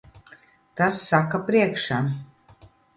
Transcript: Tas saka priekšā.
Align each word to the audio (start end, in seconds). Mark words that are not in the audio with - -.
Tas 0.81 0.97
saka 1.11 1.43
priekšā. 1.53 2.03